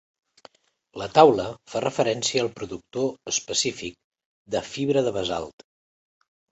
La 1.01 1.07
taula 1.17 1.45
fa 1.73 1.83
referència 1.85 2.43
al 2.47 2.51
productor 2.57 3.07
específic 3.35 4.01
de 4.57 4.67
fibra 4.75 5.07
de 5.11 5.19
basalt. 5.23 5.71